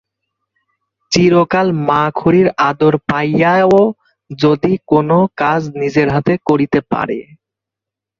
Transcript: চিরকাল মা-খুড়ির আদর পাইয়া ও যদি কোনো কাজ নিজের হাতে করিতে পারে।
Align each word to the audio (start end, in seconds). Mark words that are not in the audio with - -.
চিরকাল 1.11 1.67
মা-খুড়ির 1.87 2.47
আদর 2.69 2.93
পাইয়া 3.09 3.53
ও 3.71 3.81
যদি 4.29 4.71
কোনো 4.87 5.17
কাজ 5.37 5.61
নিজের 5.81 6.07
হাতে 6.15 6.33
করিতে 6.45 6.79
পারে। 6.91 7.19